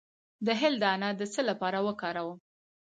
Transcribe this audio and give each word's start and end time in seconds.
د 0.45 0.47
هل 0.61 0.73
دانه 0.83 1.09
د 1.15 1.21
څه 1.33 1.41
لپاره 1.49 1.79
وکاروم؟ 1.87 2.37